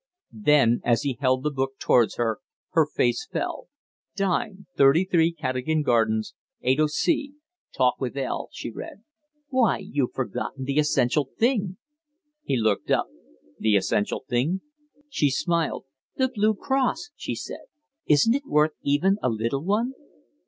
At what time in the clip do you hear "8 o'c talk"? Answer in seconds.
6.63-8.01